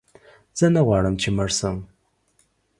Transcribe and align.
زه 0.59 0.65
نه 0.75 0.81
غواړم 0.87 1.15
چې 1.21 1.29
مړ 1.35 1.49
شم. 1.59 1.77